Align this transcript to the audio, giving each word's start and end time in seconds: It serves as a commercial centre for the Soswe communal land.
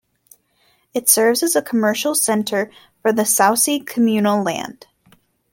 It 0.95 1.07
serves 1.09 1.43
as 1.43 1.55
a 1.55 1.61
commercial 1.61 2.15
centre 2.15 2.71
for 3.03 3.13
the 3.13 3.21
Soswe 3.21 3.85
communal 3.85 4.41
land. 4.43 4.87